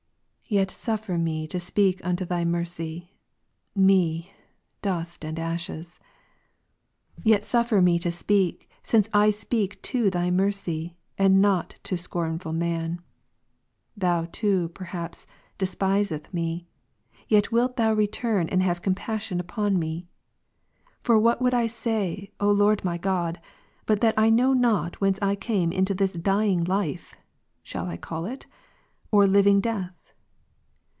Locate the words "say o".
21.69-22.51